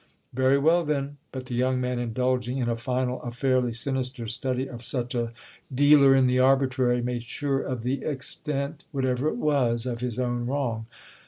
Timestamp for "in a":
2.57-2.75